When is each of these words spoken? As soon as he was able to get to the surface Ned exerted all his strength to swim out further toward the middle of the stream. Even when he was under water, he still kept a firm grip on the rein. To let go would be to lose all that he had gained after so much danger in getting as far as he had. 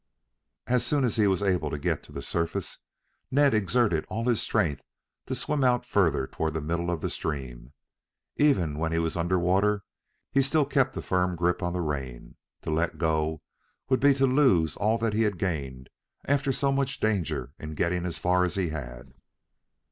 As 0.65 0.83
soon 0.83 1.03
as 1.03 1.17
he 1.17 1.27
was 1.27 1.43
able 1.43 1.69
to 1.69 1.77
get 1.77 2.01
to 2.05 2.11
the 2.11 2.23
surface 2.23 2.79
Ned 3.29 3.53
exerted 3.53 4.03
all 4.09 4.23
his 4.25 4.41
strength 4.41 4.81
to 5.27 5.35
swim 5.35 5.63
out 5.63 5.85
further 5.85 6.25
toward 6.25 6.55
the 6.55 6.59
middle 6.59 6.89
of 6.89 7.01
the 7.01 7.09
stream. 7.11 7.73
Even 8.37 8.79
when 8.79 8.91
he 8.91 8.97
was 8.97 9.15
under 9.15 9.37
water, 9.37 9.83
he 10.31 10.41
still 10.41 10.65
kept 10.65 10.97
a 10.97 11.03
firm 11.03 11.35
grip 11.35 11.61
on 11.61 11.73
the 11.73 11.81
rein. 11.81 12.35
To 12.63 12.71
let 12.71 12.97
go 12.97 13.43
would 13.89 13.99
be 13.99 14.15
to 14.15 14.25
lose 14.25 14.75
all 14.75 14.97
that 14.97 15.13
he 15.13 15.21
had 15.21 15.37
gained 15.37 15.91
after 16.25 16.51
so 16.51 16.71
much 16.71 16.99
danger 16.99 17.53
in 17.59 17.75
getting 17.75 18.03
as 18.07 18.17
far 18.17 18.43
as 18.43 18.55
he 18.55 18.69
had. 18.69 19.13